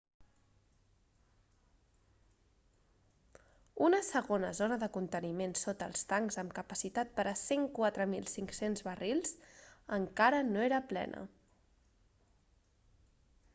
una 3.87 3.99
segona 4.07 4.49
zona 4.59 4.79
de 4.83 4.87
conteniment 4.95 5.53
sota 5.63 5.89
els 5.91 6.07
tancs 6.13 6.37
amb 6.45 6.55
capacitat 6.61 7.11
per 7.19 7.25
a 7.33 7.37
104.500 7.43 8.83
barrils 8.89 9.35
encara 9.99 10.39
no 10.49 10.65
era 10.71 10.81
plena 10.95 11.23